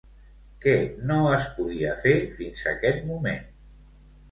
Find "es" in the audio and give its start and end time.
1.33-1.51